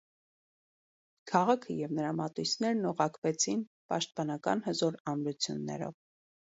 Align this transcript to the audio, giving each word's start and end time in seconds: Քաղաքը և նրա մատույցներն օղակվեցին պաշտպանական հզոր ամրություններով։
Քաղաքը 1.31 1.75
և 1.81 1.93
նրա 1.99 2.15
մատույցներն 2.21 2.89
օղակվեցին 2.93 3.65
պաշտպանական 3.95 4.69
հզոր 4.71 5.03
ամրություններով։ 5.15 5.99